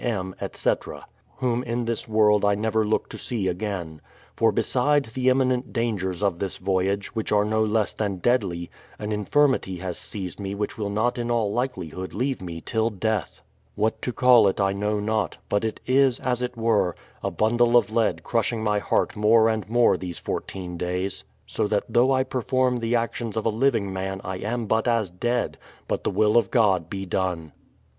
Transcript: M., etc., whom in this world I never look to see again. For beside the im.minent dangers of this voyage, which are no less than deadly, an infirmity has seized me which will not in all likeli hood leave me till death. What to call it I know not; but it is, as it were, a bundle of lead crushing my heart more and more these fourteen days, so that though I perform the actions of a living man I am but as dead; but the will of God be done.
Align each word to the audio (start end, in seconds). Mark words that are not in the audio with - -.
M., 0.03 0.33
etc., 0.41 1.05
whom 1.35 1.61
in 1.61 1.85
this 1.85 2.07
world 2.07 2.43
I 2.43 2.55
never 2.55 2.83
look 2.83 3.07
to 3.09 3.19
see 3.19 3.47
again. 3.47 4.01
For 4.35 4.51
beside 4.51 5.05
the 5.13 5.29
im.minent 5.29 5.71
dangers 5.71 6.23
of 6.23 6.39
this 6.39 6.57
voyage, 6.57 7.13
which 7.13 7.31
are 7.31 7.45
no 7.45 7.63
less 7.63 7.93
than 7.93 8.17
deadly, 8.17 8.71
an 8.97 9.11
infirmity 9.11 9.77
has 9.77 9.99
seized 9.99 10.39
me 10.39 10.55
which 10.55 10.75
will 10.75 10.89
not 10.89 11.19
in 11.19 11.29
all 11.29 11.53
likeli 11.53 11.91
hood 11.91 12.15
leave 12.15 12.41
me 12.41 12.61
till 12.61 12.89
death. 12.89 13.43
What 13.75 14.01
to 14.01 14.11
call 14.11 14.47
it 14.47 14.59
I 14.59 14.73
know 14.73 14.99
not; 14.99 15.37
but 15.49 15.63
it 15.63 15.79
is, 15.85 16.19
as 16.21 16.41
it 16.41 16.57
were, 16.57 16.95
a 17.21 17.29
bundle 17.29 17.77
of 17.77 17.91
lead 17.93 18.23
crushing 18.23 18.63
my 18.63 18.79
heart 18.79 19.15
more 19.15 19.47
and 19.49 19.69
more 19.69 19.97
these 19.97 20.17
fourteen 20.17 20.77
days, 20.77 21.25
so 21.45 21.67
that 21.67 21.83
though 21.87 22.11
I 22.11 22.23
perform 22.23 22.77
the 22.77 22.95
actions 22.95 23.37
of 23.37 23.45
a 23.45 23.49
living 23.49 23.93
man 23.93 24.19
I 24.23 24.37
am 24.37 24.65
but 24.65 24.87
as 24.87 25.11
dead; 25.11 25.59
but 25.87 26.03
the 26.03 26.09
will 26.09 26.37
of 26.37 26.49
God 26.49 26.89
be 26.89 27.05
done. 27.05 27.51